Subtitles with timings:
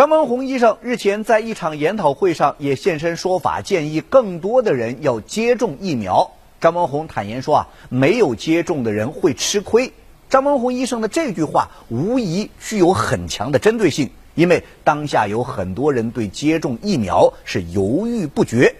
[0.00, 6.30] 张文宏医生日前在一场研讨会上也现身说法，建议更多的人要接种疫苗。
[6.58, 9.92] 张文宏坦言说啊，没有接种的人会吃亏。
[10.30, 18.76] 张文宏医生的这句话无疑具有很强的针对性，因为当下有很多人对接种疫苗是犹豫不决。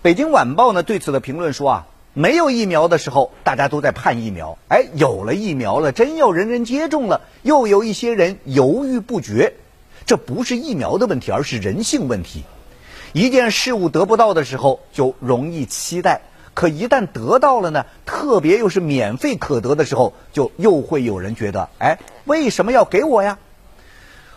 [0.00, 9.52] 北京晚报呢对此的评论说啊，没有疫苗的时候大家都在盼疫苗，哎，有了疫苗了，真要人人接种了，又有一些人犹豫不决。
[10.06, 12.44] 这不是疫苗的问题，而是人性问题。
[13.12, 16.20] 一件事物得不到的时候，就容易期待；
[16.54, 23.38] 可一旦得到了呢，特别又是免费可得的时候，就又会有人觉得：哎，为什么要给我呀？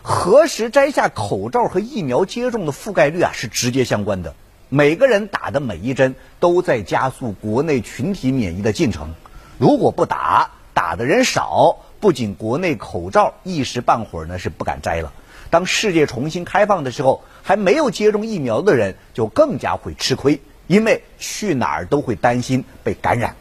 [0.02, 4.36] 何时摘下口罩和疫苗接种的覆盖率啊，是直接相关的。
[4.70, 9.14] 每个人打的每一针，都在加速国内群体免疫的进程。
[9.58, 15.12] 如果不打，打的人少，不仅国内口罩一时半会儿呢是不敢摘了。
[15.50, 23.36] 当世界重新开放的时候，还没有接种疫苗的人就更加会吃亏，因为去哪儿都会担心被感染。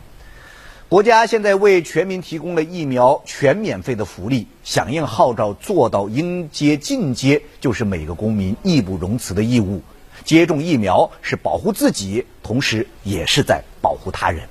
[0.89, 9.83] 国家现在为全民提供了疫苗全免费的福利，响应号召做到应接尽接，就是每个公民义不容辞的义务。
[10.25, 14.49] 接种疫苗是保护自己，同时也是在保护他人。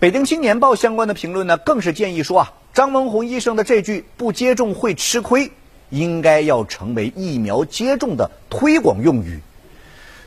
[0.00, 5.52] 北京青年报相关的评论呢，更是建议说啊，张文宏医生的这句“不接种会吃亏”。
[5.90, 9.40] 应该要成为疫苗接种的推广用语。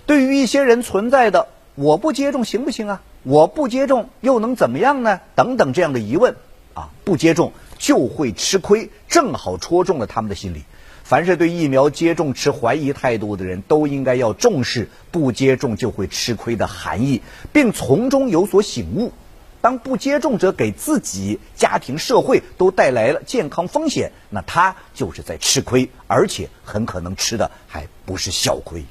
[0.05, 3.01] 对于一些人存在的“我不接种行不行啊？
[3.23, 6.35] 我不接种又能怎么样呢？”等等这样的疑问，
[6.75, 10.65] 啊，不接种就会吃亏，正好戳中了他们的心理。
[11.03, 19.11] 凡是对疫苗接种持怀疑态度的人，都应该要重视不接种就会吃亏的含义，并从中有所醒悟。
[19.65, 28.85] 当不接种者给自己、家庭、社会都带来了健康风险，那他就是在吃亏，而且很可能吃的还不是小亏。